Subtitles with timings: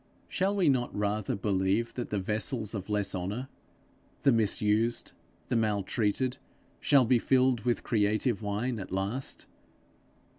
[0.27, 3.49] Shall we not rather believe that the vessels of less honour,
[4.23, 5.11] the misused,
[5.49, 6.37] the maltreated,
[6.79, 9.45] shall be filled full with creative wine at last?